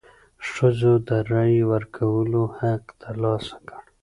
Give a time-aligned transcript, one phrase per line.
[0.49, 3.83] ښځو د رایې ورکولو حق تر لاسه کړ.